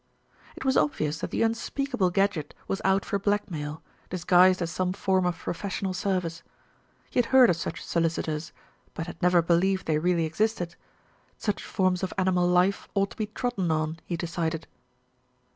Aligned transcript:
It 0.55 0.65
was 0.65 0.77
obvious 0.77 1.19
that 1.19 1.29
the 1.29 1.43
unspeakable 1.43 2.09
Gadgett 2.09 2.55
was 2.67 2.81
out 2.83 3.05
for 3.05 3.19
blackmail, 3.19 3.83
disguised 4.09 4.59
as 4.59 4.71
some 4.71 4.93
form 4.93 5.27
of 5.27 5.37
profes 5.37 5.79
sional 5.79 5.93
service. 5.93 6.41
He 7.11 7.19
had 7.19 7.27
heard 7.27 7.51
of 7.51 7.55
such 7.55 7.85
solicitors; 7.85 8.51
but 8.95 9.05
had 9.05 9.21
never 9.21 9.43
believed 9.43 9.85
they 9.85 9.99
really 9.99 10.25
existed. 10.25 10.75
Such 11.37 11.63
forms 11.63 12.01
of 12.01 12.15
animal 12.17 12.47
life 12.47 12.87
ought 12.95 13.11
to 13.11 13.17
be 13.17 13.27
trodden 13.27 13.69
on, 13.69 13.99
he 14.07 14.17
decided. 14.17 14.65